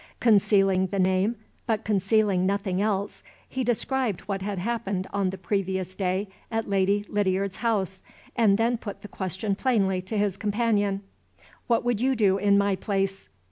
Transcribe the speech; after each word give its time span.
Concealing 0.19 0.87
the 0.87 0.97
name, 0.97 1.35
but 1.67 1.85
concealing 1.85 2.43
nothing 2.43 2.81
else, 2.81 3.21
he 3.47 3.63
described 3.63 4.21
what 4.21 4.41
had 4.41 4.57
happened 4.57 5.05
on 5.13 5.29
the 5.29 5.37
previous 5.37 5.93
day 5.93 6.27
at 6.49 6.67
Lady 6.67 7.05
Lydiard's 7.07 7.57
house, 7.57 8.01
and 8.35 8.57
then 8.57 8.79
put 8.79 9.03
the 9.03 9.07
question 9.07 9.53
plainly 9.53 10.01
to 10.01 10.17
his 10.17 10.37
companion. 10.37 11.01
"What 11.67 11.85
would 11.85 12.01
you 12.01 12.15
do 12.15 12.39
in 12.39 12.57
my 12.57 12.75
place?" 12.75 13.29